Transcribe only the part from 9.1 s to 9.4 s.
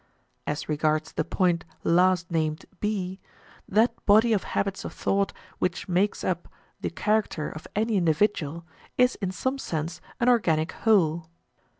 in